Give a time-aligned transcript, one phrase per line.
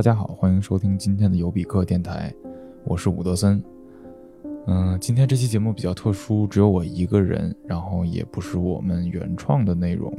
[0.00, 2.34] 大家好，欢迎收听今天的尤比克电台，
[2.84, 3.62] 我是伍德森。
[4.66, 10.10] 嗯，今天这期节目比较特殊，只有我一个人，然后也不是我们原创的内容，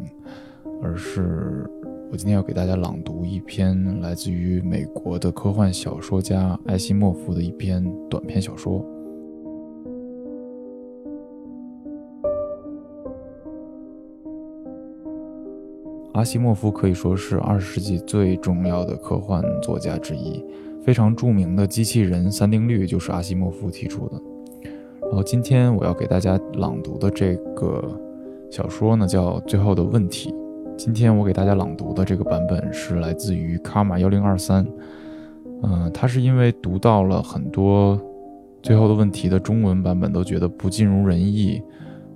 [0.84, 1.68] 而是
[2.12, 8.86] 我今天要给大家朗读一篇来自于美国的科幻小说家艾西莫夫的一篇短篇小说。
[16.22, 20.46] 阿西莫夫可以说是二十世纪最重要的科幻作家之一，
[20.84, 24.22] 非常著名的机器人三定律就是阿西莫夫提出的。
[25.02, 27.84] 然后今天我要给大家朗读的这个
[28.52, 30.32] 小说呢，叫《最后的问题》。
[30.78, 34.64] 今天我给大家朗读的这个版本是来自于卡玛幺零二三。
[35.64, 37.98] 嗯，他是因为读到了很多
[38.62, 41.60] 《最后的问题》的中文版本，都觉得不尽如人意。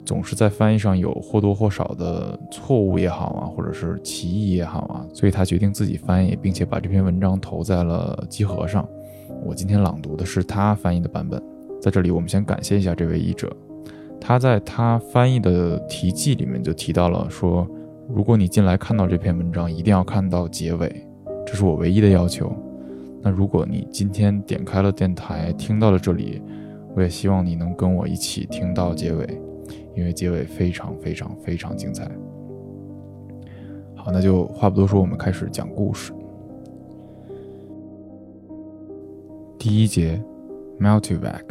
[0.05, 8.87] 总是在翻译上有或多或少的错误也好啊，或者是歧义也好啊，所以他决定自己翻译，并且把这篇文章投在了集合上。
[9.43, 11.41] 我今天朗读的是他翻译的版本。
[11.81, 13.51] 在这里，我们先感谢一下这位译者。
[14.19, 17.67] 他在他翻译的题记里面就提到了说，
[18.07, 21.05] 如果你进来看到这篇文章，一定要看到结尾，
[21.45, 22.51] 这是我唯一的要求。
[23.21, 26.41] 那如果你今天点开了电台，听到了这里，
[26.95, 29.41] 我也希望你能跟我一起听到结尾。
[29.95, 32.09] 因为结尾非常非常非常精彩。
[33.95, 36.11] 好，那就话不多说，我们开始讲故事。
[39.57, 40.21] 第一节
[40.79, 41.41] ，Multivac。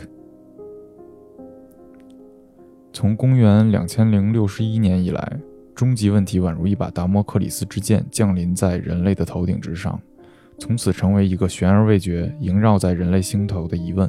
[2.93, 5.41] 从公元两千零六十一年以来，
[5.75, 10.01] 终极问题宛如一把达摩克里斯之剑降临在人类的头顶之上，
[10.59, 14.09] 从此成为一个悬而未决、萦绕在人类心头的疑问。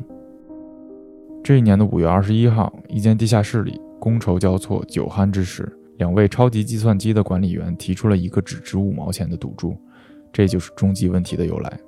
[1.44, 3.81] 这一年的五月二十一号，一间地下室里。
[4.06, 5.67] 觥筹交错、酒酣之时，
[5.98, 9.75] 两位超级计算机的管理员提出了一个只值五毛钱的赌注，
[10.31, 11.79] 这就是终极问题的由来。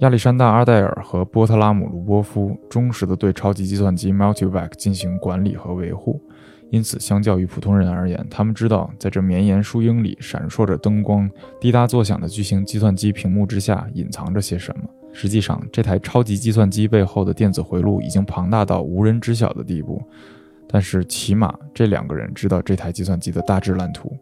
[0.00, 6.20] 亚历山大·阿黛尔和波特拉姆·卢波夫忠实地对超级计算机 Multivac 进行管理和维护，
[6.70, 11.30] 因此，相较于普通人而言，他们知道在这绵延数英里、闪烁着灯光、
[11.60, 14.84] 滴答作响的巨型计算机屏幕之下隐藏着些什么。
[15.12, 20.00] 实际上，这台超级计算机背后的电子回路已经庞大到无人知晓的地步。
[20.68, 24.14] 但是起码这两个人知道这台计算机的大致蓝图。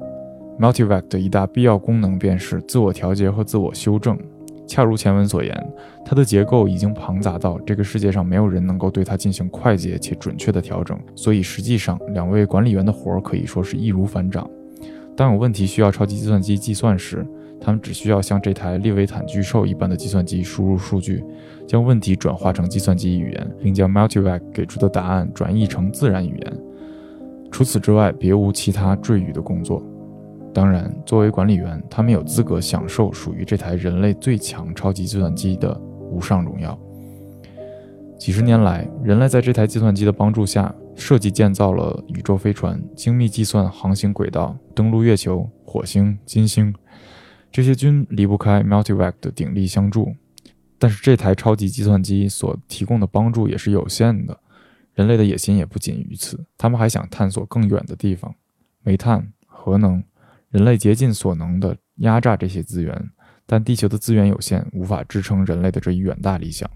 [0.59, 4.19] Multivac 的一大必要功能便是自我调节和自我修正。
[4.67, 5.73] 恰如前文所言，
[6.05, 10.99] 它的结构已经庞杂到这个世界上没有人能够对它进行快捷且准确的调整。
[11.15, 14.49] 所以实际上，两位管理员的活儿可以说是易如反掌。
[15.17, 17.25] 当有问题需要超级计算机计算时，
[17.67, 21.25] 他们只需要像这台列维坦巨兽一般的计算机输入数据。
[21.67, 26.57] 将问题转化成计算机语言，并将 Multivac 给出的答案转译成自然语言。
[27.51, 29.83] 除此之外，别无其他赘余的工作。
[30.55, 35.77] 当然，作为管理员，他们有资格享受属于这台人类最强超级计算机的
[36.09, 36.79] 无上荣耀。
[38.17, 46.73] 几十年来，人类在这台计算机的帮助下，设计建造了宇宙飞船，精密计算航行轨道，登陆月球、火星、金星，
[47.57, 50.15] 这些均离不开 Multivac 的鼎力相助。
[50.79, 54.39] 但是这台超级计算机所提供的帮助也是有限的，
[54.93, 58.35] 人类的野心也不仅于此，他们还想探索更远的地方，
[58.83, 60.05] 煤炭、核能，
[60.51, 63.09] 人类竭尽所能地压榨这些资源，
[63.47, 66.71] 但地球的资源有限，无法支撑人类的这一远大理想。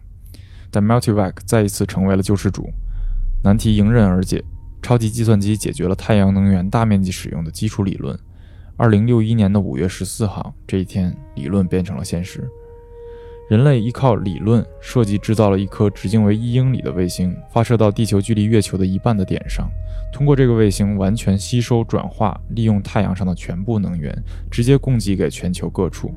[0.71, 2.71] 但 Multivac 再一次成为了救世主，
[3.45, 4.43] 难题迎刃而解，
[4.81, 8.19] 超级计算机解决了太阳能源大面积使用的基础理论。
[8.81, 12.49] 二零六一年的五月十四号这一天，理论变成了现实。
[13.51, 19.69] 人类依靠理论设计制造了一颗直径为一英里的卫星，发射到地球距离月球的一半的点上。
[20.11, 24.17] 通过这个卫星完全吸收、转化、利用太阳上的全部能源，
[24.51, 26.15] 直接供给给全球各处。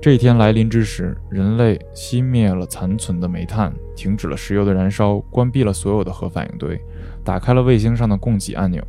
[0.00, 6.80] 这一天来临之时，人类熄灭了残存的煤炭，停止了石油的燃烧，关闭了所有的核反应堆，
[7.22, 8.82] 打开了卫星上的供给按钮。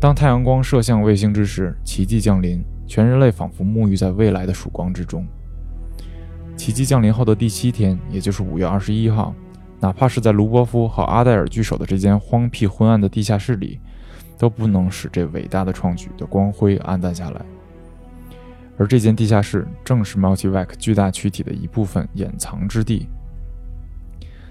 [0.00, 5.26] 当太阳光射向卫星之时，奇迹降临，全人类仿佛沐浴在未来的曙光之中。
[6.56, 9.34] 奇迹降临后的第七天，也就是五月二十一号，
[9.78, 13.78] 哪怕是在卢波夫和阿黛尔聚首的这间荒僻昏暗的地下室里，
[14.38, 17.42] 都不能使这伟大的创举的光辉暗淡下来。
[18.78, 23.06] 而这间地下室正是 Multivac 巨大躯体的一部分掩藏之地。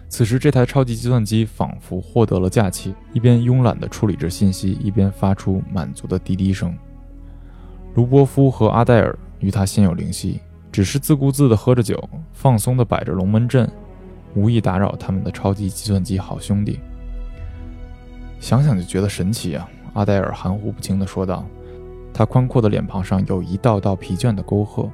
[0.10, 6.76] 此时，这台超级计算机仿佛获得了假期，一边慵懒地处理着信息，一边发出满足的滴滴声。
[7.94, 10.42] 卢波夫和阿黛尔与他心有灵犀。
[10.72, 13.68] 只是自顾自地喝着酒，放松地摆着龙门阵，
[14.36, 16.80] 无意打扰他们的超级计算机好兄弟。
[18.40, 19.68] 想想就觉得神奇啊！
[19.94, 21.44] 阿黛尔含糊不清地说道。
[22.14, 24.92] 他宽阔的脸庞上有一道道疲倦的沟壑，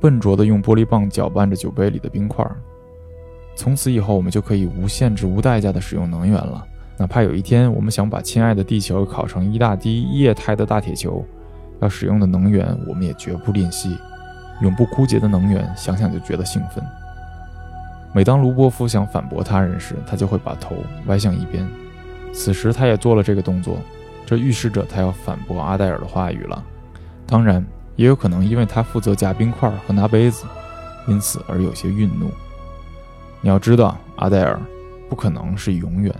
[0.00, 2.44] 笨拙地用玻璃棒搅拌着酒杯里的冰块。
[3.58, 6.64] 从此以后，我们就可以无限制、无代价的使用能源了。
[6.96, 11.24] 哪怕有一天我们想把亲爱的地球烤成一大滴液态的大铁球，
[11.80, 13.98] 要使用的能源，我们也绝不吝惜。
[14.62, 16.84] 永不枯竭的能源，想想就觉得兴奋。
[18.12, 20.76] 每当卢波夫想反驳他人时，他就会把头
[21.06, 21.66] 歪向一边。
[22.32, 23.76] 此时，他也做了这个动作，
[24.24, 26.62] 这预示着他要反驳阿黛尔的话语了。
[27.26, 27.66] 当然，
[27.96, 30.46] 也有可能因为他负责夹冰块和拿杯子，
[31.08, 32.30] 因此而有些愠怒。
[33.40, 34.60] 你要知道，阿黛尔，
[35.08, 36.14] 不可能是永远。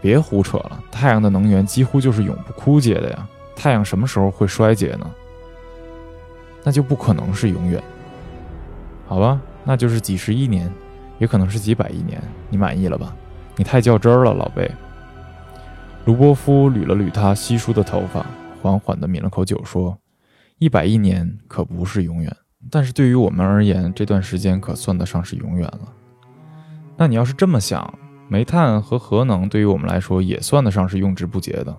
[0.00, 3.28] 别胡扯了，太阳的能源几乎就是永不枯竭的呀。
[3.56, 5.10] 太阳什么时候会衰竭呢？
[6.62, 7.82] 那就不可能是永远。
[9.06, 10.70] 好吧，那就是几十亿年。
[11.18, 12.20] 也可能是几百亿年，
[12.50, 13.14] 你满意了吧？
[13.54, 14.68] 你太较真儿了，老贝。
[16.06, 18.26] 卢波夫捋了捋他稀疏的头发，
[18.60, 19.96] 缓缓地抿了口酒，说
[20.58, 22.36] ：“一百亿年可不是永远，
[22.68, 25.92] 但是对于我们而言，这段时间可算得上是永远了。
[26.96, 27.92] 那你要是这么想，
[28.28, 31.76] 煤炭和核能对于我们来说也算得上是用之不竭的。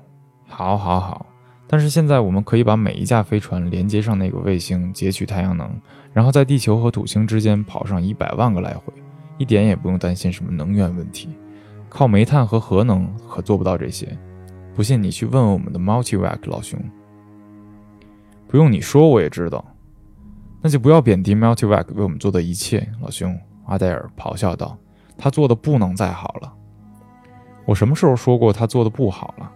[0.47, 1.25] 好，好，好。
[1.67, 5.69] 但是现在我们可以把每一架飞船连接上那个卫星，截取太阳能，
[6.13, 8.93] 然后在地球和土星之间跑上一百万个来回。”
[9.37, 11.27] 一点也不用担心什么能源问题，
[11.89, 14.07] 靠煤炭和核能可做不到这些。
[14.73, 16.79] 不信你去问问我们的 Multivac 老兄。
[18.47, 19.65] 不用你说，我也知道。
[20.61, 23.37] 那就不要贬低 Multivac 为我们做的一切，老兄。
[23.65, 24.77] 阿黛尔咆哮道
[25.17, 26.53] ：“他做的不能再好了。
[27.65, 29.51] 我什么时候说过他做的不好了？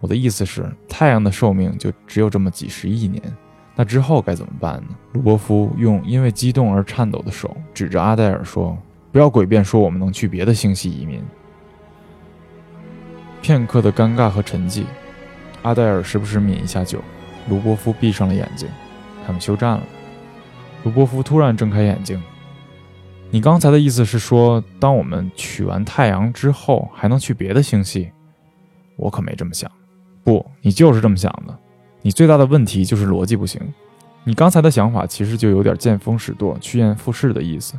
[0.00, 3.22] 我的意思是，太阳的寿命就只有这么几十亿年，
[3.74, 8.76] 那之后该怎么办呢？”卢波夫用因为激动而颤抖的手指着阿黛尔说。
[9.12, 11.20] 不要诡辩说我们能去别的星系移民。
[13.42, 14.84] 片刻的尴尬和沉寂，
[15.62, 17.00] 阿黛尔时不时抿一下酒。
[17.48, 18.68] 卢波夫闭上了眼睛，
[19.26, 19.82] 他们休战了。
[20.84, 22.22] 卢波夫突然睁开眼睛
[23.32, 28.10] ：“你刚才的意思是说，当我们取完太阳之后，还能去别的星系？
[28.96, 29.70] 我可没这么想。
[30.24, 31.56] 不，你就是这么想的。
[32.02, 33.60] 你最大的问题就是逻辑不行。
[34.24, 37.78] 你刚才的想法其实就有点见风使舵、趋炎附势的意思。”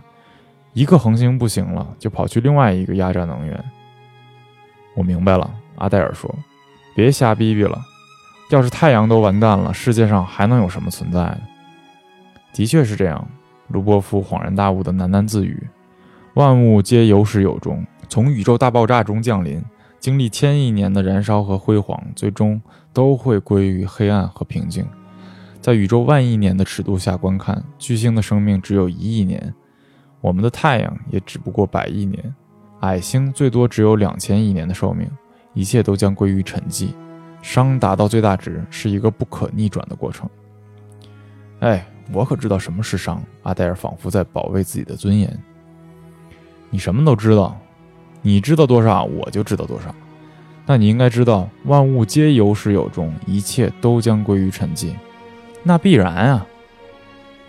[0.74, 3.62] 一个恒星不行了，就跑去另外一个压榨能源。
[4.95, 6.33] 我明白了，阿黛尔说
[6.95, 7.77] ：“别瞎逼逼了。
[8.51, 11.38] 要是太阳都完蛋了，世界上还能有什么存在？”
[12.53, 13.27] 的确是这样，
[13.72, 15.68] 卢波夫恍然大悟地喃喃自语
[16.36, 19.64] ：“万物皆有始有终，从宇宙大爆炸中降临，
[20.00, 22.62] 经历千亿年的燃烧和辉煌，最终
[22.94, 24.86] 都会归于黑暗和平静。
[25.60, 29.54] 在宇宙万亿年的尺度下观看，巨星的生命只有一亿年。”
[30.22, 32.36] 我们的太阳也只不过百亿年，
[32.82, 35.10] 矮星最多只有两千亿年的寿命，
[35.56, 36.90] 一切都将归于沉寂。
[37.42, 40.30] 熵达到最大值是一个不可逆转的过程。
[41.60, 43.22] 哎，我可知道什么是伤。
[43.44, 45.40] 阿黛尔仿佛在保卫自己的尊严。
[46.69, 47.58] 你什么都知道，
[48.22, 49.94] 你知道多少，我就知道多少。
[50.66, 54.94] 那你应该知道，万物皆有始有终，一切都将归于沉寂。
[55.63, 56.46] 那必然啊。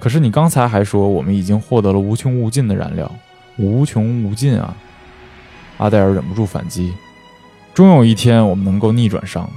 [0.01, 3.11] 可是你刚才还说我们已经获得了无穷无尽的燃料，
[3.59, 4.75] 无穷无尽啊！
[5.79, 6.93] 阿黛尔忍不住反击
[7.73, 9.49] ：“终有一天我们能够逆转伤，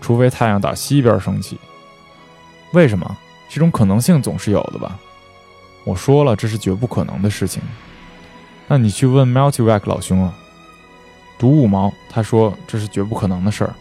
[0.00, 1.58] 除非太阳打西边升起。
[2.72, 3.16] 为什么？
[3.54, 4.98] 这种可能性总是有的吧？
[5.84, 7.62] 我说了，这是绝不可能的事情。
[8.66, 10.34] 那你去问 Multivac 老兄啊，
[11.38, 13.72] 赌五毛，他说这是绝不可能的事儿。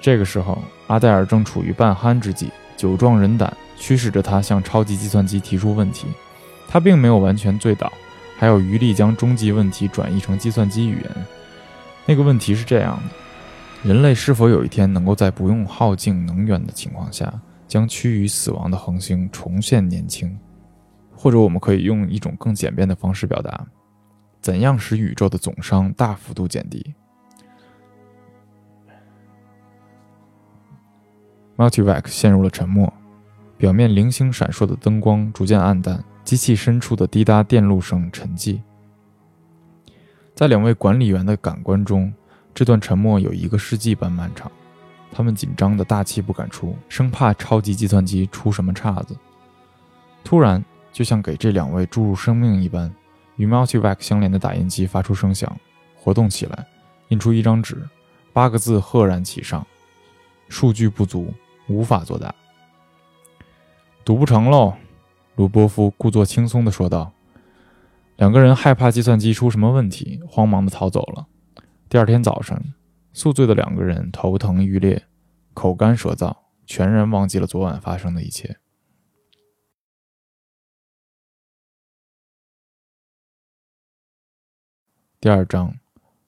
[0.00, 3.54] 这个时候，阿黛尔正处于半酣之际，酒壮人胆。
[3.76, 6.06] 驱使着他向超级计算机提出问题，
[6.66, 7.92] 他并没有完全醉倒，
[8.38, 11.26] 还有余力将终极问题转译成计算机语言。
[12.06, 17.30] 那个问题是这样的：人类是否有一天能够在不用耗尽能源的情况下，
[17.72, 20.38] 将趋于死亡的恒星重现年轻？
[21.16, 23.66] 或者我们可以用一种更简便的方式表达：
[24.42, 26.94] 怎样使宇宙的总熵大幅度减低
[31.56, 32.92] ？Multivac 陷入了沉默。
[33.56, 38.60] 表面零星闪烁的灯光逐渐暗淡，机器深处的滴答电路声沉寂。
[40.34, 42.12] 在两位管理员的感官中，
[42.52, 44.52] 这段沉默有一个世纪般漫长。
[45.12, 49.14] 他们紧张的大气不敢出，生怕超级计算机出什么岔子。
[50.24, 52.92] 突然，就像给这两位注入生命一般，
[53.36, 55.54] 与 Multivac 相连的打印机发出声响，
[55.94, 56.66] 活动起来，
[57.08, 57.86] 印出一张纸，
[58.32, 59.66] 八个字赫然其上
[60.48, 61.32] ：“数据不足，
[61.68, 62.34] 无法作答。”
[64.04, 64.72] 读不成喽，
[65.36, 67.12] 卢波夫故作轻松地说道。
[68.16, 71.26] 两个人害怕计算机出什么问题，慌忙地逃走了。
[71.88, 72.62] 第二天早晨，
[73.12, 75.04] 宿醉的两个人头疼欲裂
[75.52, 78.58] 口干舌燥全然忘记了昨晚发生的一切。
[85.20, 85.76] 第二章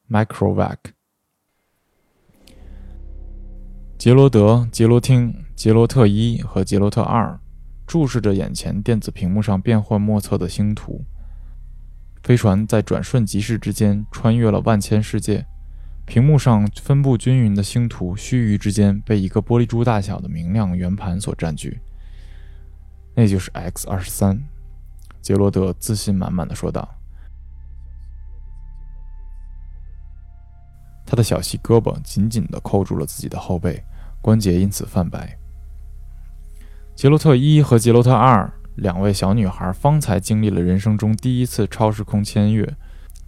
[0.08, 0.76] microvac
[3.98, 7.40] 杰罗德杰罗汀杰罗特一和杰罗特二
[7.86, 11.04] 注视着眼前电子屏幕上变幻莫测的星图。
[12.22, 15.46] 飞船在转瞬即逝之间穿越了万千世界
[16.06, 21.80] 屏幕上分布均匀的星图须臾之间被一个玻璃珠大小的明亮圆盘所占据。
[23.14, 24.42] 那就是 X 二十三，
[25.22, 26.88] 杰罗德自信满满的说道。
[31.06, 33.82] 他的小细胳膊紧紧地扣住了自己的后背，
[34.20, 35.38] 关节因此泛白。
[36.94, 42.76] 杰洛特一和杰洛特二两位小女孩方才经历了人生中第一次超时空签跃，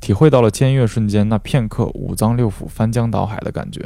[0.06, 3.84] 体会到了签跃瞬间那片刻五脏六腑翻江倒海的感觉。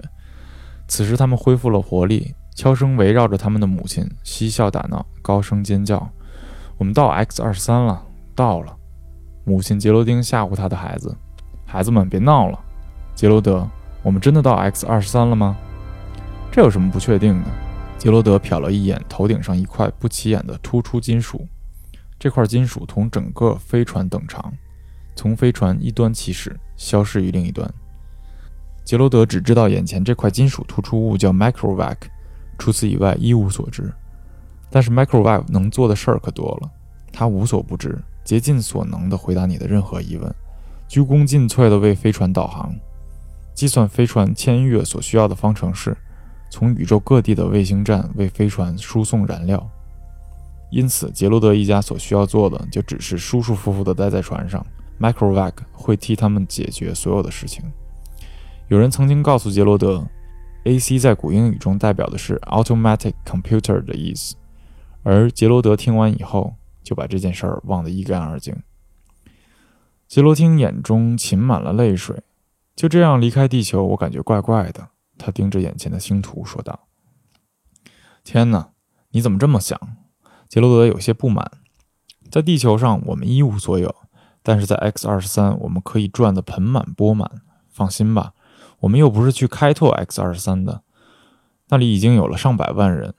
[0.86, 6.10] 此时，他们恢复了活力，悄声围绕着他们的母亲嬉笑打闹，高声尖叫
[6.76, 8.76] ：“我们到 X 二十三了，到了！”
[9.44, 11.16] 母亲杰罗丁吓唬他的孩子
[11.64, 12.60] ：“孩子们，别闹了。”
[13.16, 13.66] 杰罗德。
[14.02, 15.56] 我们真的到 X 二十三了吗？
[16.52, 17.48] 这有什么不确定的？
[17.96, 21.48] 杰罗德瞟了一眼头顶上一块不起眼的突出金属，
[22.18, 24.52] 这块金属同整个飞船等长，
[25.14, 27.68] 从飞船一端起始，消失于另一端。
[28.84, 31.96] 杰罗德只知道眼前这块金属突出物叫 Microvac，
[32.58, 33.92] 除此以外一无所知。
[34.70, 36.70] 但是 Microvac 能做的事儿可多了，
[37.12, 40.34] 他无所不知，竭尽所能地回答你的任何疑问，
[40.88, 42.74] 鞠躬尽瘁地为飞船导航。
[43.54, 45.96] 计算飞船签越所需要的方程式，
[46.50, 49.68] 从宇宙各地的卫星站为飞船输送燃料。
[50.70, 54.64] 因此，杰罗德一家所需要做的就只是舒舒服服地待在船上。
[55.00, 57.64] Microvac 会替他们解决所有的事情。
[58.68, 60.06] 有人曾经告诉杰罗德
[60.64, 64.36] ，AC 在古英语中代表的是 Automatic Computer 的意思，
[65.02, 68.54] 而杰罗德听完以后就把这件事儿忘得一干二净。
[70.06, 72.22] 杰罗汀眼中噙满了泪水。
[72.76, 74.88] 就这样离开地球，我感觉怪怪的。
[75.18, 76.88] 他盯着眼前的星图说道
[78.24, 78.70] ：“天哪，
[79.10, 79.78] 你怎么这么想？”
[80.48, 81.50] 杰罗德有些不满。
[82.30, 83.94] 在地球上，我们一无所有，
[84.42, 87.30] 但是在 X 二十三，我们可以赚得盆满钵满。
[87.68, 88.34] 放心吧，
[88.80, 90.82] 我们又不是去开拓 X 二十三的，
[91.68, 93.14] 那里已经有了上百万人，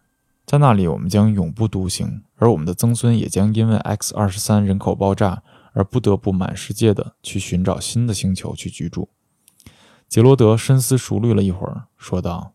[0.46, 5.42] 在那里我们将永不独行，而我们的曾孙也将因为 X 二十三人口爆炸
[5.74, 9.10] 而不得不满世界的去寻找新的星球去居住。
[10.08, 12.54] 杰罗德深思熟虑了一会儿，说道：“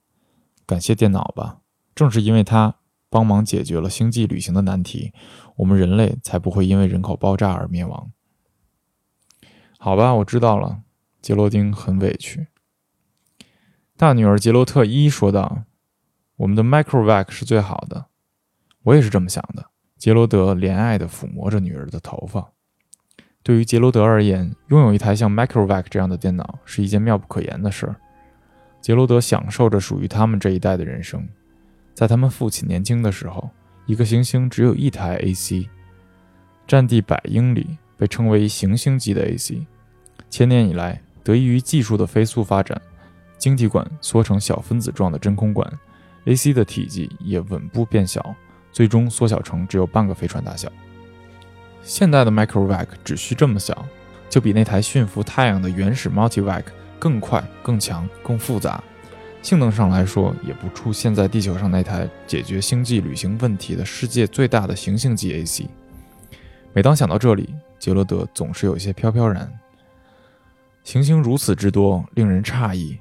[0.66, 1.58] 感谢电脑吧，
[1.94, 2.74] 正是因为它
[3.08, 5.12] 帮忙解决了星际旅行的难题，
[5.56, 8.10] 我们人类才不会因为人口爆炸而灭亡。”
[9.78, 10.82] 好吧，我知道了。
[11.20, 12.46] 杰罗丁很委屈。
[13.96, 15.64] 大女儿杰罗特一说道
[16.36, 18.06] ：“我们的 Microvac 是最好的，
[18.82, 22.52] 我也是这么想的。”杰罗德怜爱地抚摸着女儿的头发。
[23.42, 27.96] 对于杰罗德而言，拥有一台像 Microvac 这样的电脑是一件妙不可言的事儿。
[28.80, 31.26] 杰罗德享受着属于他们这一代的人生。
[31.94, 33.50] 在他们父亲年轻的时候，
[33.86, 35.68] 一个行星只有一台 AC，
[36.66, 39.64] 占地百英里，被称为行星级的 AC。
[40.28, 42.80] 千年以来，得益于技术的飞速发展，
[43.38, 45.70] 晶体管缩成小分子状的真空管
[46.24, 48.34] ，AC 的体积也稳步变小，
[48.72, 50.70] 最终缩小成只有半个飞船大小。
[51.82, 53.86] 现代的 Microvac 只需这么小，
[54.28, 56.64] 就比那台驯服太阳的原始 Multivac
[56.98, 58.82] 更快、更强、更复杂。
[59.40, 65.68] 性能上来说，也不出现在地球上那台解决星际旅行问题的世界最大的行星级 AC。
[66.76, 69.50] 每当想到这里，杰罗德总是有些飘飘然。
[70.84, 72.98] 行星如此之多，令人诧异。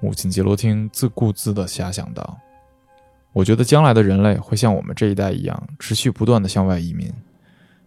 [0.00, 2.40] 母亲杰罗汀自顾自地遐想道
[3.34, 7.12] ：“我觉得将来的人类会像我们这一代一样，持续不断地向外移民。”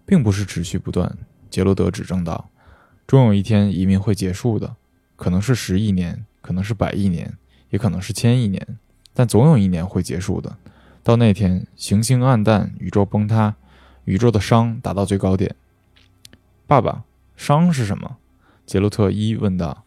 [0.05, 1.17] 并不是持续不断，
[1.50, 2.48] 杰罗德指正道
[3.08, 4.75] ：“终有一天，移民会结束的，
[5.15, 7.36] 可能是十亿年，可能是百亿年，
[7.72, 8.77] 也可能是千亿年，
[9.12, 10.55] 但总有一年会结束的。
[11.01, 13.55] 到那天，行星暗淡，宇宙崩塌，
[14.05, 15.55] 宇宙的熵达到最高点。”
[16.65, 17.03] 爸爸，
[17.38, 18.17] 熵是什么？
[18.65, 19.83] 杰洛特一问道。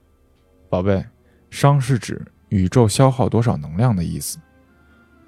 [0.68, 1.04] “宝贝，
[1.50, 4.38] 熵是指宇宙消耗多少能量的意思。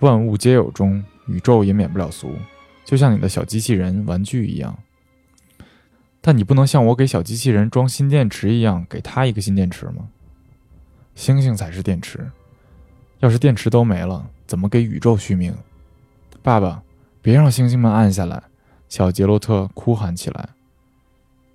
[0.00, 2.34] 万物皆有终，宇宙也免不了俗。”
[2.82, 4.76] 就像你的小机器人玩具一样，
[6.20, 10.08] 但你不能像我给小机器人装新电池一样，给它一个新电池吗？
[11.14, 12.32] 星星才是电池，
[13.20, 15.54] 要是电池都没了，怎么给宇宙续命？
[16.42, 16.82] 爸爸，
[17.22, 18.42] 别让星星们暗下来！
[18.88, 20.48] 小杰罗特哭喊起来。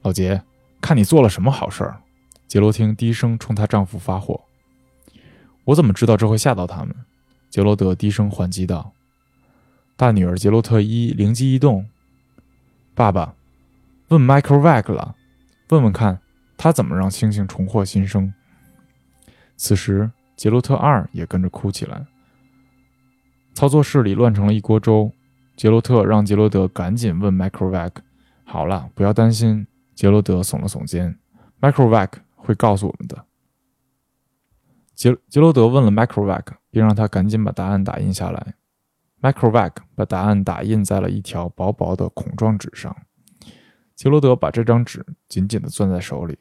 [0.03, 0.41] 老杰，
[0.79, 2.01] 看你做了什么好事儿！
[2.47, 4.39] 杰罗汀低声冲她丈夫发火。
[5.63, 6.95] 我怎么知道这会吓到他们？
[7.49, 8.93] 杰罗德低声还击道。
[9.95, 11.87] 大女儿杰洛特一灵机一动
[12.93, 13.33] ：“爸爸，
[14.09, 15.15] 问 Microvac 了，
[15.69, 16.19] 问问看，
[16.57, 18.31] 他怎么让星星重获新生？
[19.57, 22.05] 此时，杰洛特二也跟着哭起来。
[23.53, 25.11] 操作室里乱成了一锅粥。
[25.55, 27.91] 杰洛特让杰罗德赶紧问 Microvac：“
[28.43, 31.17] 好了，不要担心。”杰罗德耸了耸肩
[31.61, 33.25] ：“Microvac 会告诉我们的。”
[34.93, 38.55] 杰杰罗德问了 Microvac，并让他赶紧把答案打印下来。
[39.21, 42.95] Microvac 把答案打印在了一条薄薄的孔状纸上。
[43.95, 46.37] 杰罗德把这张纸紧紧地攥在手里，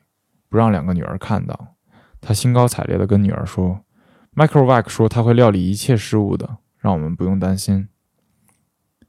[0.48, 1.76] 不让两个女儿看到。
[2.20, 3.80] 他兴高采烈地跟女儿说
[4.34, 7.88] ：“Microvac 说他会料理一切事物的。”让我们不用担心。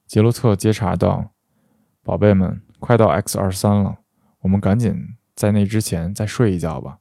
[0.08, 1.34] 杰洛特接茬道
[2.04, 3.98] ：“宝贝们，快到 X 二三了，
[4.40, 4.96] 我们赶紧
[5.36, 7.00] 在那之前再睡一觉吧。”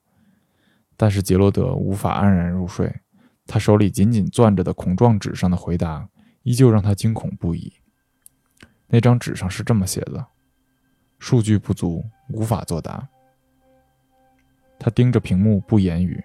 [0.96, 3.00] 但是杰罗德无法安然入睡，
[3.46, 6.08] 他手里紧紧攥着的孔状纸上的回答
[6.42, 7.72] 依旧让他惊恐不已。
[8.86, 10.26] 那张纸上是这么写的
[11.18, 13.08] ：“数据不足，无法作答。”
[14.78, 16.24] 他盯着屏幕不言语。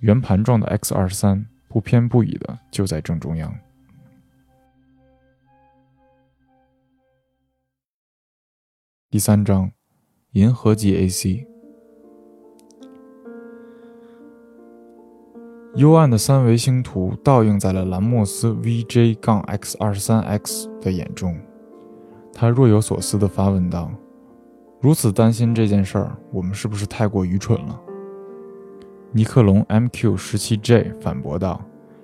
[0.00, 1.46] 圆盘状的 X 二三。
[1.72, 3.56] 不偏不倚的就在正中央。
[9.12, 9.72] 第三章，
[10.34, 11.44] 银河系 AC。
[15.74, 21.36] 幽暗的三维星图倒映在了兰莫斯 VJ- 杠 X 二十三 X 的眼中，
[22.32, 23.90] 他若有所思地发问道
[24.80, 27.80] ：“如此担心这件事儿，我们是不是太过愚蠢了？”
[29.10, 31.60] 尼克龙 MQ 十七 J 反驳道：“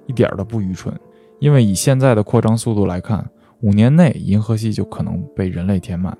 [0.06, 0.92] 一点都不愚蠢，
[1.38, 6.18] 因为以现在的扩张速度来看，五年内银河系就可能被人类填满。”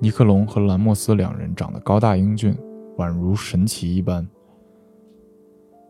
[0.00, 2.56] 尼克龙和兰莫斯两人长得高大英俊，
[2.96, 4.26] 宛如神奇一般。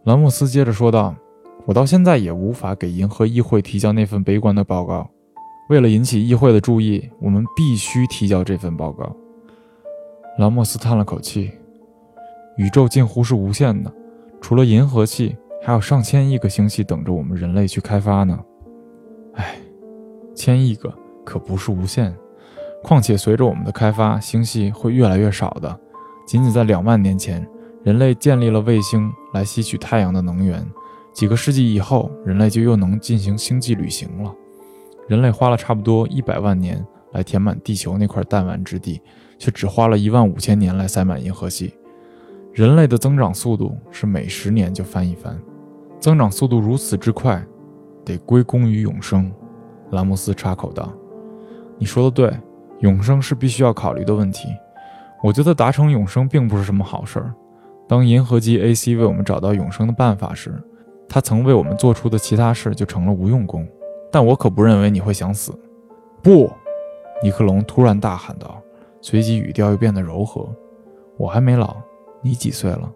[0.05, 1.15] 兰莫斯接着说道
[1.67, 5.11] ：“我到现在也无法给银河议会提交那份悲观的报告。
[5.69, 9.15] 为了引起议会的注意，我们必须提交这份报告。”
[10.39, 11.51] 兰莫斯叹了口气。
[12.57, 13.93] 宇宙近乎是无限的，
[14.41, 18.39] 除了银河系，还有上千亿个星系等着我们人类去开发呢。
[19.35, 19.57] 唉，
[20.35, 20.93] 千亿个
[21.25, 22.17] 可不是无限。
[22.83, 25.79] 况且随着我们的开发，星系会越来越少的。
[26.27, 27.47] 仅仅在两万年前，
[27.83, 30.65] 人类建立了卫星来吸取太阳的能源，
[31.13, 34.33] 几个世纪以后，人类就又能进行星际旅行了。
[35.09, 39.01] 人类花了差不多一百万年来填满地球那块弹丸之地，
[39.39, 41.75] 却只花了一万五千年来塞满银河系。
[42.53, 45.41] 人类的增长速度是每十年就翻一番，
[45.99, 47.43] 增长速度如此之快，
[48.05, 49.33] 得归功于永生。
[49.93, 50.93] 兰姆斯插口道
[51.79, 52.39] ：“你说的对，
[52.81, 54.49] 永生是必须要考虑的问题。
[55.23, 57.35] 我觉得达成永生并不是什么好事儿。
[57.89, 60.55] 当银河系 AC 为我们找到永生的办法时，
[61.09, 63.67] 他曾为我们做出的其他事就成了无用功。
[64.11, 65.53] 但我可不认为你会想死。”
[66.23, 66.51] 不，
[67.23, 68.61] 尼克龙突然大喊道，
[69.01, 70.49] 随即语调又变得柔和
[71.17, 71.77] ：“我还没老。”
[72.21, 72.91] 你几岁了？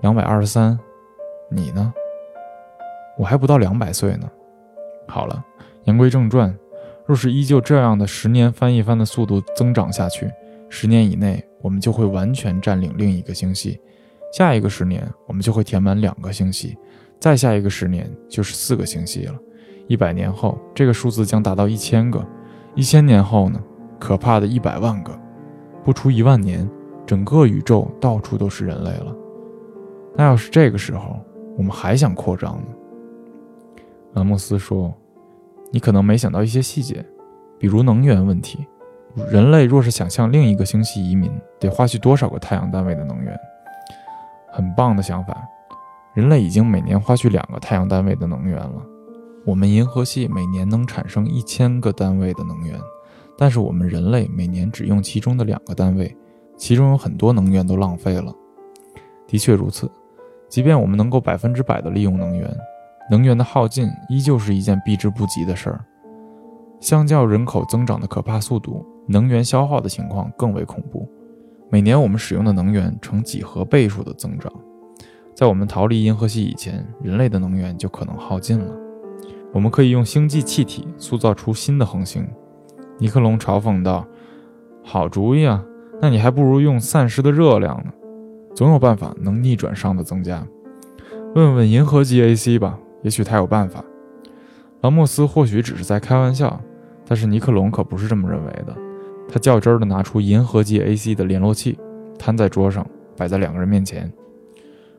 [0.00, 0.78] 两百二十三。
[1.50, 1.92] 你呢？
[3.18, 4.30] 我还不到两百岁呢。
[5.08, 5.44] 好了，
[5.84, 6.54] 言归正传。
[7.06, 10.30] 若是依旧这样的十年翻一番的速度增长下去，
[10.68, 13.80] 十年以内我们就会完全占领另一个星系。
[14.32, 16.76] 下一个十年，我们就会填满两个星系。
[17.18, 19.34] 再下一个十年，就是四个星系了。
[19.86, 22.26] 一百年后，这个数字将达到一千个。
[22.74, 23.62] 一千年后呢？
[23.98, 25.18] 可怕的一百万个。
[25.84, 26.68] 不出一万年。
[27.06, 29.14] 整个宇宙到处都是人类了，
[30.16, 31.20] 那要是这个时候
[31.56, 32.66] 我们还想扩张呢？
[34.14, 34.92] 兰莫斯说
[35.70, 37.04] ：“你可能没想到一些细节，
[37.58, 38.66] 比如能源问题。
[39.30, 43.38] 人类若是想向另一个星系移民，得花去多少个太阳单位的能源？
[44.52, 45.36] 很棒的想法，
[46.14, 48.82] 人类已经每年花去两个太阳单位的能源了。
[49.44, 52.78] 我们银河系每年能产生一千个单位的能源，
[53.38, 56.16] 但是我们人类每年只用其中的两个单位。”
[56.58, 58.34] 其中有很多能源都浪费了。
[59.26, 59.90] 的确如此，
[60.48, 62.50] 即便我们能够百分之百的利用能源，
[63.10, 65.84] 能源的耗尽依旧是一件避之不及的事儿。
[66.80, 71.08] 相较人口增长的可怕速度，能源消耗的情况更为恐怖。
[71.70, 74.52] 每年我们使用的能源呈几何倍数的增长。
[75.34, 78.72] 在我们逃离银河系以前，人类的能源就可能耗尽了。
[79.52, 82.26] 我们可以用星际气体塑造出新的恒星。
[82.98, 84.06] 尼克龙嘲讽道
[84.84, 85.64] ：“好主意啊！”
[86.00, 87.90] 那你还不如用散失的热量呢，
[88.54, 90.46] 总有办法能逆转熵的增加。
[91.34, 93.84] 问问银河系 AC 吧，也许他有办法。
[94.80, 96.60] 劳莫斯或许只是在开玩笑，
[97.06, 98.76] 但是尼克龙可不是这么认为的。
[99.28, 101.78] 他较真儿地拿出银河系 AC 的联络器，
[102.18, 102.84] 摊在桌上，
[103.16, 104.12] 摆在两个人面前。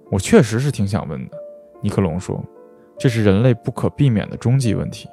[0.10, 1.38] 我确实是挺想问的，
[1.82, 2.42] 尼克龙说，
[2.98, 5.10] 这是人类不可避免的终极问题。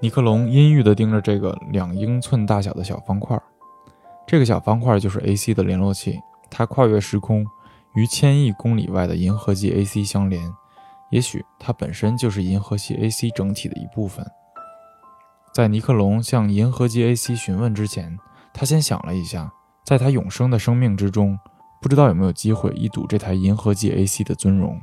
[0.00, 3.36] 尼克龙阴郁地盯着这个两英寸大小的小方块。
[4.28, 7.44] 这个小方块就是 AC 的联络器，它跨越时空，
[7.96, 10.40] 与千亿公里外的银河系 AC 相连。
[11.16, 14.22] 也许它本身就是银河系 AC 整体的一部分。
[15.54, 18.18] 在尼克龙向银河系 AC 询问之前，
[18.52, 19.50] 他先想了一下，
[19.82, 21.38] 在他永生的生命之中，
[21.80, 24.78] 不知道有没有机会一睹这台银河系 AC 的尊荣。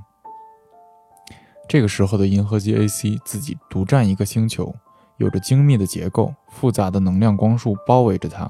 [1.69, 4.73] 这个时候的银河系 AC 自己独占一个星球，
[5.17, 8.49] 有着精密的结构，复杂的能量光束包围着它。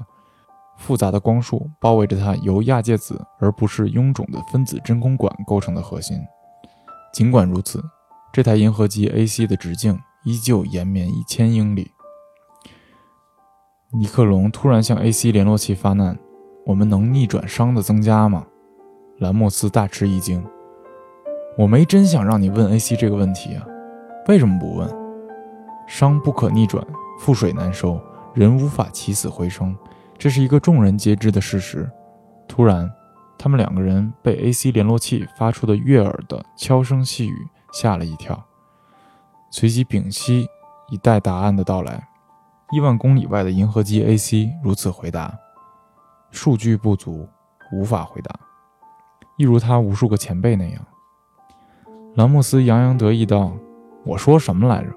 [0.78, 6.18] 复杂的光束包围着它，由亚介子而不是臃肿的分子真空管构成的核心。
[7.14, 7.80] 尽管如此，
[8.32, 11.92] 这台银河系 AC 的直径依旧延绵一千英里。
[13.92, 16.18] 尼克龙突然向 AC 联络器发难
[16.66, 18.44] ：“我们能逆转熵的增加吗？”
[19.20, 20.44] 兰莫斯大吃一惊
[21.56, 23.64] ：“我没真想让你问 AC 这个问题啊，
[24.26, 24.92] 为什么不问？
[25.88, 26.84] 熵不可逆转，
[27.20, 28.00] 覆水难收，
[28.34, 29.72] 人无法起死回生。”
[30.18, 31.88] 这是一个众人皆知的事实。
[32.48, 32.90] 突然，
[33.44, 38.42] 他们两个人被 AC 联络器发出的悦耳的悄声细语吓了一跳，
[39.50, 40.48] 随即屏息
[40.88, 42.08] 以待答案的到来。
[42.72, 45.38] 亿万公里外的银河机 AC 如此回答
[46.32, 47.28] ：“数据不足，
[47.70, 48.34] 无法回答。”
[49.36, 50.82] 一如他无数个前辈那样。
[52.14, 53.52] 兰莫斯洋洋得意道
[54.06, 54.88] ：“我说什么来着？”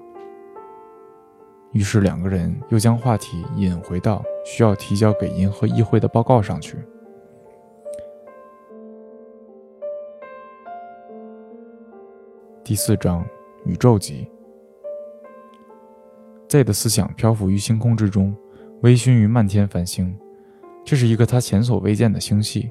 [1.72, 6.78] 于是两个人又将话题引回到需要提交给银河议会的报告上去。
[12.68, 13.24] 第四章：
[13.64, 14.28] 宇宙级。
[16.50, 18.36] Z 的思想漂浮于星空之中，
[18.82, 20.14] 微醺于漫天繁星。
[20.84, 22.70] 这是一个他前所未见的星系。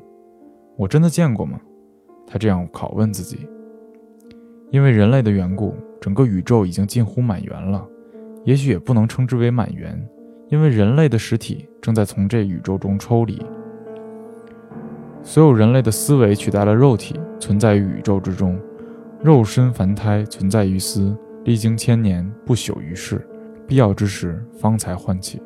[0.76, 1.60] 我真的见过吗？
[2.28, 3.50] 他这样拷问自己。
[4.70, 7.84] 因为人类的缘故，整个宇宙已经近乎满圆了。
[8.46, 10.00] 也许也不能称之为满圆，
[10.50, 13.44] 因为人类的实体正在从这宇宙中抽离。
[15.24, 18.60] 所有人类的思维取代了肉体，存在于宇宙之中。
[19.28, 21.14] 肉身凡胎存在于斯，
[21.44, 23.28] 历经千年不朽于世，
[23.68, 25.42] 必要之时方才唤起。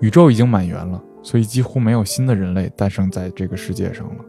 [0.00, 4.24] 宇宙已经满圆了，所以几乎没有新的人类诞生在这个世界上了。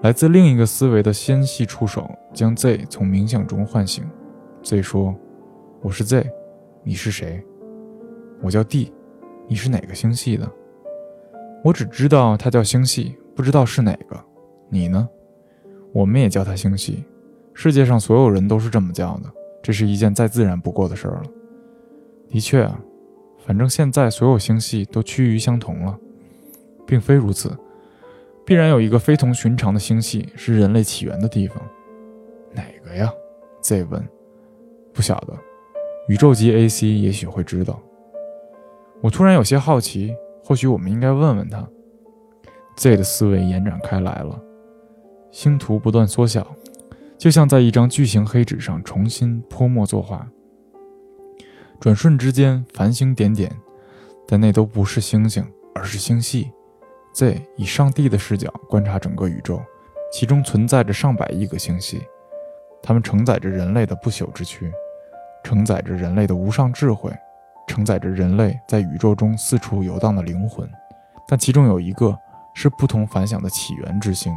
[0.00, 4.02] 来自另一个思维的纤细触手将 Z 从冥想中唤醒。
[4.62, 5.14] Z 说。
[5.82, 6.26] 我是 Z，
[6.82, 7.44] 你是谁？
[8.40, 8.90] 我叫 D，
[9.46, 10.50] 你是哪个星系的？
[11.62, 14.18] 我只知道它叫星系，不知道是哪个。
[14.70, 15.06] 你呢？
[15.94, 17.04] 我们也叫它星系。
[17.54, 21.22] 世界上所有人都是这么叫的，这是一件再自然不过的事儿了。
[22.28, 22.78] 的确啊，
[23.46, 25.96] 反正现在所有星系都趋于相同了，
[26.84, 27.56] 并非如此，
[28.44, 31.62] 必然有一个非同寻常的星系是人类起源的地方。
[32.52, 33.08] 哪个呀
[33.62, 34.04] ？Z 问。
[34.92, 35.32] 不晓得。
[36.08, 37.80] 宇宙级 AC 也许会知道。
[39.00, 41.66] 我突然有些好奇，或许我们应该问问他。
[42.76, 44.40] Z 的思维延展开来了，
[45.34, 46.46] 星图不断缩小，
[47.18, 50.24] 就像在一张巨型黑纸上重新泼墨作画。
[51.80, 53.50] 转瞬之间，繁星点点，
[54.28, 55.44] 但那都不是星星，
[55.74, 56.52] 而是星系。
[57.12, 59.60] Z 以上帝的视角观察整个宇宙，
[60.12, 62.00] 其中存在着上百亿个星系，
[62.80, 64.72] 它们承载着人类的不朽之躯。
[65.42, 67.10] 承载着人类的无上智慧，
[67.66, 70.70] 承载着人类在宇宙中四处游荡的灵魂，
[71.26, 72.16] 但其中有一个
[72.54, 74.32] 是不同凡响的起源之星。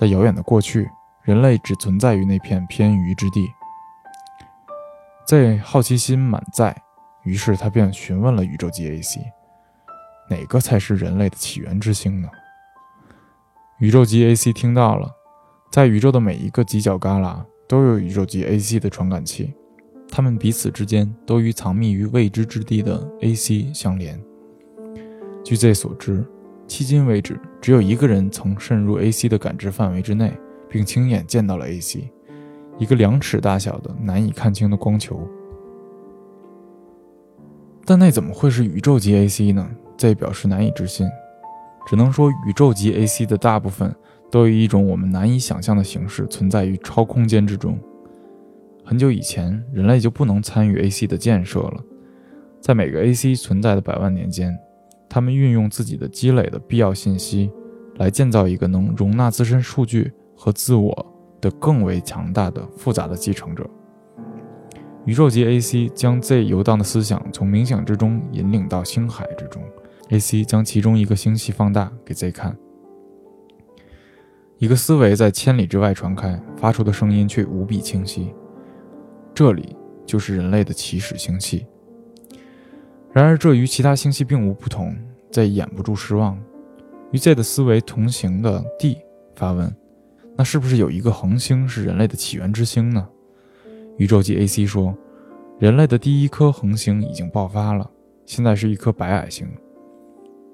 [0.00, 0.88] 在遥远的过去，
[1.24, 3.46] 人类只存在于那片偏隅之地。
[5.26, 6.74] Z 好奇心满载，
[7.22, 9.20] 于是他便询问了宇宙级 AC：“
[10.30, 12.30] 哪个才是人类的起源之星呢？”
[13.78, 15.14] 宇宙级 AC 听到了，
[15.70, 19.52] 在宇宙的每一个犄角旮旯都有宇宙级 AC 的传感器。
[20.10, 24.18] 他们彼此之间都与藏匿于未知之地的 AC 相连。
[25.44, 26.26] 据 Z 所知，
[26.70, 30.32] 迄今为止，只有一个人曾渗入 AC 的感知范围之内，
[30.68, 32.08] 并亲眼见到了 AC，
[32.78, 35.20] 一个两尺大小的难以看清的光球。
[37.84, 41.08] 但那怎么会是宇宙级 AC 呢？Z 表示难以置信。
[41.88, 43.92] 只能说，宇宙级 AC 的大部分
[44.30, 47.76] 都以一种我们难以想象的形式存在于超空间之中。
[48.84, 51.82] 很久以前，人类就不能参与 AC 的建设了。
[52.60, 54.56] 在每个 AC 存在的百万年间，
[55.10, 57.50] 他们运用自己的积累的必要信息，
[57.96, 61.06] 来建造一个能容纳自身数据和自我
[61.40, 63.68] 的更为强大的复杂的继承者。
[65.06, 69.60] 宇宙级 AC 将 Z 游荡的思想从冥想之中引领到星海之中。
[70.10, 72.56] AC 将其中一个星系放大给 Z 看，
[74.58, 78.32] 一个思维在千里之外传开，发出的声音却无比清晰。
[79.34, 81.66] 这里就是人类的起始星系。
[83.12, 84.96] 然而，这与其他星系并无不同。
[85.32, 86.40] Z 掩不住失望。
[87.12, 88.98] 与 Z 的思维同行的 D
[89.36, 89.72] 发问
[90.36, 93.08] ：“那是不是有一个恒星是人类的起源之星呢？”
[93.98, 94.96] 宇宙级 AC 说
[95.58, 97.88] ：“人类的第一颗恒星已经爆发了，
[98.26, 99.46] 现在是一颗白矮星。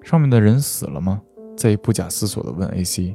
[0.02, 1.22] 上面的人死了吗
[1.56, 3.14] ？”Z 不假思索地问 AC：“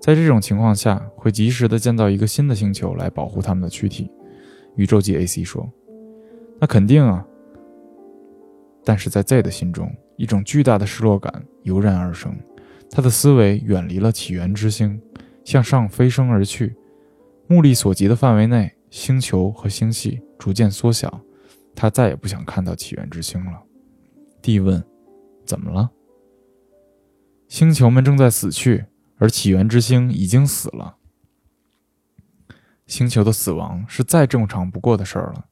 [0.00, 4.10] 在这种情况下，会及时地建造一个新的星球来保护他们的躯体。”
[4.76, 5.70] 宇宙级 AC 说
[6.60, 7.26] ：“那肯定啊。”
[8.84, 12.36] 但是在 Z 的心中，一种巨大的失落感油然而生。
[12.90, 15.00] 他的思维远离了起源之星，
[15.44, 16.76] 向上飞升而去。
[17.46, 21.20] 目力所及的范围内，星球和星系逐渐缩小。
[21.74, 23.62] 他再也不想看到起源之星了。
[24.40, 24.84] D 问
[25.44, 25.90] ：“怎么了？”
[27.48, 28.84] 星球们正在死去，
[29.16, 30.96] 而起源之星已经死了。
[32.86, 35.46] 星球的死亡是再正常不过的事儿了。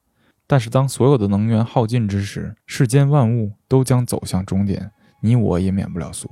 [0.53, 6.29] 但是，当所有的能源耗尽之时，世间万物都将走向终点，你我也免不了俗。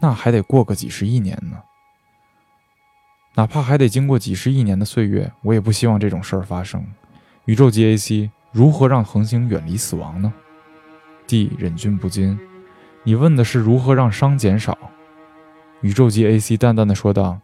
[0.00, 1.60] 那还得过个几十亿年呢。
[3.34, 6.86] 哪怕还得经过几十亿年的岁月，我也不希望这种事儿发生。
[7.46, 10.32] 宇宙级 AC 如何让恒星远离死亡呢
[11.26, 12.38] ？D 忍俊不禁，
[13.02, 14.78] 你问的是如何让伤减少？
[15.80, 17.40] 宇宙级 AC 淡淡的说道：“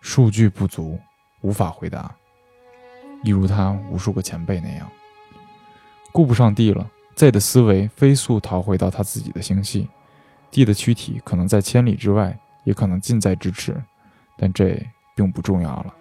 [0.00, 1.00] 数据不足，
[1.40, 2.14] 无法回答。
[3.22, 4.90] 一如他无数个前辈那样，
[6.12, 6.90] 顾不上 D 了。
[7.16, 9.88] Z 的思维飞速逃回到他自己的星系。”
[10.50, 13.80] D 的躯体可能在千里之外，也可能近在咫尺，
[14.36, 15.94] 但这并不重要了。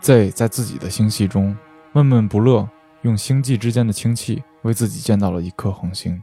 [0.00, 1.56] Z 在自己的星系中
[1.92, 2.68] 闷闷不乐，
[3.02, 6.22] 用星际之间的氢气为自己建造了一颗恒星。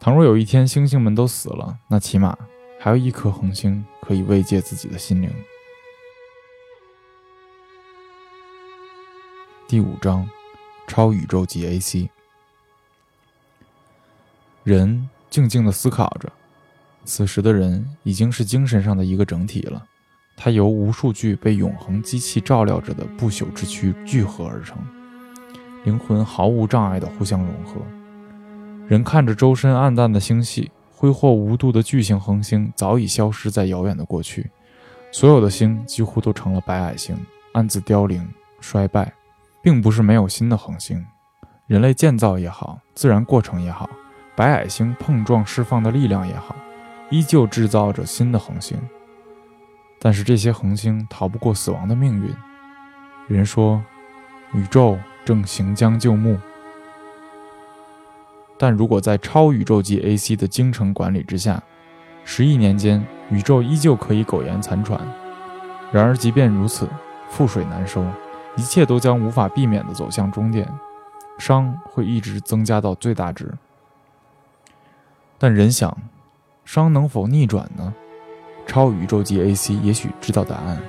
[0.00, 2.36] 倘若有一天星星们都死了，那起码
[2.80, 5.30] 还有一颗恒星可以慰藉自己的心灵。
[9.72, 10.28] 第五章，
[10.86, 12.06] 超宇宙级 AC。
[14.64, 16.30] 人静静地思考着，
[17.06, 19.82] 此时的人已经是精神上的一个整体了。
[20.36, 24.76] 他由无数具被永恒机器照料着的不朽之躯聚合而成，
[25.84, 27.80] 灵魂毫无障碍地互相融合。
[28.86, 34.50] 人看着周身暗淡的星系，挥霍无度的巨型恒星早已消失在遥远的过去，
[35.10, 37.16] 所有的星几乎都成了白矮星，
[37.54, 38.28] 暗自凋零
[38.60, 39.10] 衰败。
[39.62, 41.06] 并不是没有新的恒星，
[41.66, 43.88] 人类建造也好，自然过程也好。
[44.34, 46.56] 白矮星碰撞释放的力量也好，
[47.10, 48.76] 依旧制造着新的恒星。
[50.00, 52.34] 但是这些恒星逃不过死亡的命运。
[53.28, 53.80] 人说，
[54.52, 56.36] 宇宙正行将就木。
[58.58, 61.62] 但如果在超宇宙级 AC 的精诚管理之下，
[62.24, 65.00] 十亿年间宇宙依旧可以苟延残喘。
[65.92, 66.88] 然而即便如此，
[67.30, 68.04] 覆水难收，
[68.56, 70.68] 一切都将无法避免地走向终点，
[71.38, 73.52] 伤会一直增加到最大值。
[75.38, 75.96] 但人想，
[76.64, 77.94] 伤能否逆转呢？
[78.66, 80.80] 超宇宙级 AC 也许知道答案。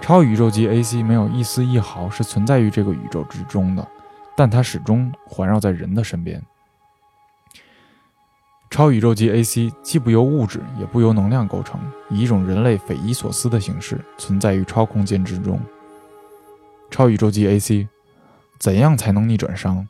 [0.00, 3.86] 超宇宙级 AC 没有一丝一毫是存在于这个宇宙之中的，
[4.34, 6.42] 但它始终环绕在人的身边。
[8.70, 11.78] 超宇宙级 AC 既不由物质，也不由能量构成，
[12.08, 15.60] 以一种人类匪夷所思的形式存在于超空间之中。
[16.90, 17.86] 超宇宙级 AC，
[18.58, 19.86] 怎样才能逆转伤？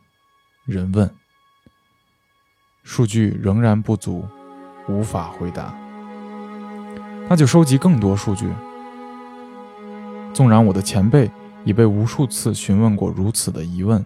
[0.66, 1.10] 人问。
[2.82, 4.24] 数据仍然不足，
[4.88, 5.74] 无法回答。
[7.28, 8.48] 那就收集更多数据。
[10.32, 11.30] 纵然我的前辈
[11.64, 14.04] 已被无数次询问过如此的疑问，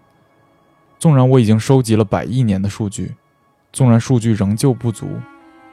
[0.99, 3.15] 纵然我已经收集了百亿年的数据，
[3.73, 5.09] 纵然数据仍旧不足，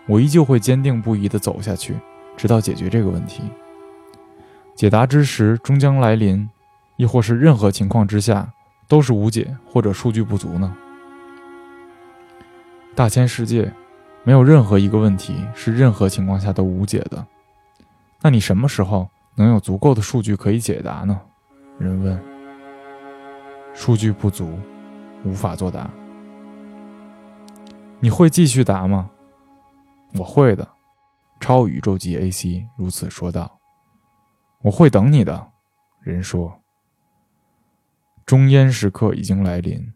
[0.07, 1.95] 我依旧会坚定不移地走下去，
[2.35, 3.43] 直到解决这个问题。
[4.75, 6.49] 解答之时终将来临，
[7.01, 8.47] 亦或是任何情况之下
[8.87, 10.71] 都是无解或者数据不足呢？
[12.93, 13.73] 大千世界，
[14.23, 17.25] 没有任何一个问题是任何情况下都无解的。
[18.21, 21.19] 那你什么时候能有足够的数据可以解答呢？
[21.79, 22.23] 人问。
[23.73, 24.59] 数据不足，
[25.23, 25.89] 无法作答。
[27.99, 29.09] 你会继续答吗？
[30.13, 30.67] 我会的。
[31.39, 33.57] 超宇宙级 AC 如此说道。
[34.61, 35.47] 我会等你的。
[36.01, 36.60] 人说。
[38.31, 39.91] 终焉时刻已经来临，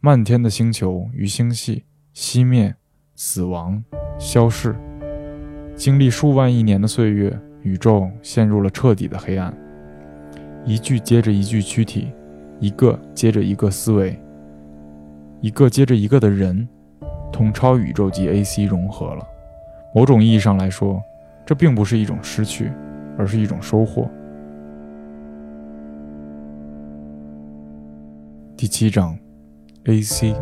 [0.00, 1.84] 漫天的星球与星系。
[2.12, 2.74] 熄灭，
[3.14, 3.80] 死亡，
[4.18, 4.74] 消逝。
[5.76, 9.56] 经历数万亿年的岁月，宇宙陷入了彻底的黑暗。
[10.64, 12.08] 一具接着一具躯体，
[12.58, 14.18] 一个接着一个思维，
[15.40, 16.68] 一个接着一个的人，
[17.32, 19.24] 同超宇宙级 AC 融合了。
[19.94, 21.00] 某种意义上来说，
[21.46, 22.72] 这并不是一种失去，
[23.16, 24.10] 而是一种收获。
[28.58, 29.14] 第七章
[29.84, 30.34] ，AC。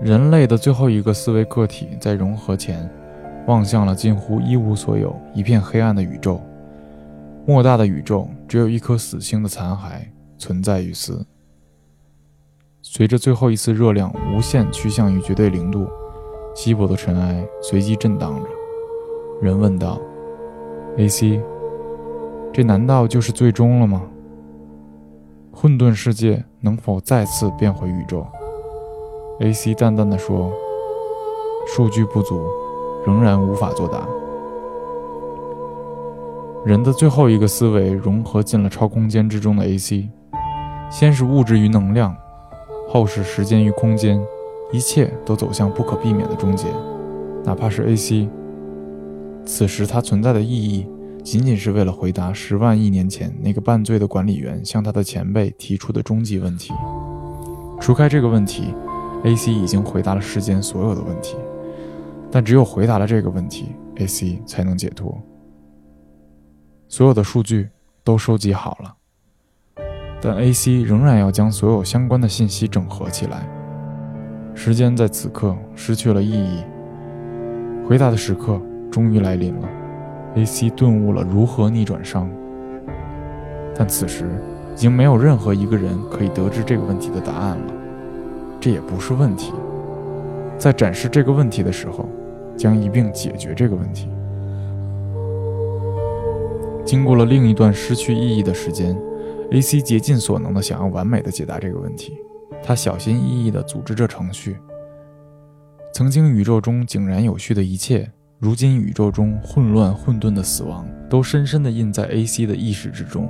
[0.00, 2.90] 人类的最后一个思维个体在融合前，
[3.46, 6.40] 望向了近乎一无所有、一片黑暗的宇宙。
[7.46, 10.00] 莫大的宇宙只有一颗死星的残骸
[10.38, 11.26] 存在于此。
[12.80, 15.86] 随着最后一次热量无限趋向于绝对零度，
[16.54, 18.48] 稀薄的尘埃随即震荡着。
[19.42, 20.00] 人问道
[20.96, 21.42] ：“A.C.，
[22.50, 24.08] 这难道就是最终了吗？
[25.54, 28.26] 混沌世界能否再次变回宇宙
[29.40, 29.74] ？”A.C.
[29.74, 30.52] 淡淡的说
[31.66, 32.42] ：“数据不足，
[33.06, 34.06] 仍然无法作答。”
[36.66, 40.08] 人的最后一个思维融合进了超空间之中的 A.C.，
[40.90, 42.14] 先是物质与能量，
[42.88, 44.20] 后是时间与空间，
[44.72, 46.68] 一切都走向不可避免的终结，
[47.44, 48.28] 哪怕是 A.C.，
[49.44, 50.86] 此时它存在的意义，
[51.24, 56.74] 仅仅是为了回答十万亿年前那个半醉的管理员向他的前辈提出的终极问题。
[57.80, 58.74] 除开这个问题
[59.24, 59.50] ，A.C.
[59.50, 61.34] 已经回答了世间所有的问题，
[62.30, 64.42] 但只有回答了这个问题，A.C.
[64.46, 65.18] 才能解脱。
[66.88, 67.70] 所有的数据
[68.04, 68.94] 都收集好了，
[70.20, 70.82] 但 A.C.
[70.82, 73.48] 仍然要将所有相关的信息整合起来。
[74.54, 76.62] 时间在此刻失去了意义，
[77.88, 78.60] 回答的时刻
[78.90, 79.68] 终于来临了。
[80.36, 80.68] A.C.
[80.70, 82.28] 顿悟了如何逆转伤，
[83.76, 84.28] 但此时
[84.74, 87.72] 已经没有任何一个人可以得知这个问题的答案了。
[88.60, 89.52] 这也不是问题，
[90.58, 92.08] 在展示这个问题的时候，
[92.56, 94.08] 将一并解决这个问题。
[96.84, 98.96] 经过了另一段失去意义的时间
[99.52, 99.80] ，A.C.
[99.80, 102.18] 竭尽所能的想要完美的解答这个问题。
[102.62, 104.56] 他小心翼翼地组织着程序。
[105.92, 108.10] 曾经宇宙中井然有序的一切，
[108.44, 112.44] 如今宇宙中混乱混沌的死亡，都深深地印在 A.C.
[112.44, 113.26] 的意识之中。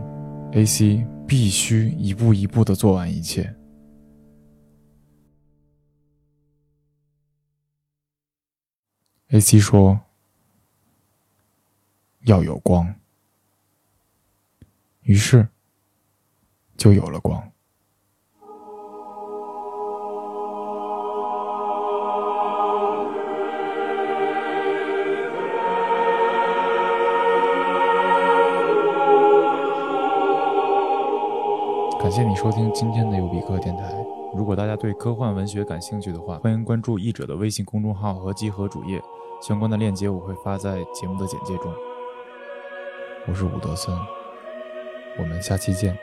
[0.54, 1.06] A.C.
[1.24, 3.54] 必须一步一步地做完一切。
[9.28, 9.60] A.C.
[9.60, 10.00] 说
[12.26, 12.92] ：“要有光。”
[15.02, 15.46] 于是，
[16.76, 17.52] 就有了光。
[32.14, 33.92] 谢你收听今天的尤比克电台。
[34.36, 39.02] 如果大家对科幻文学感兴趣的话，欢迎关注译者的微信公众号和集合主页，
[39.42, 41.74] 相关的链接我会发在节目的简介中。
[43.26, 43.92] 我是伍德森。
[45.18, 45.98] 我们下期见。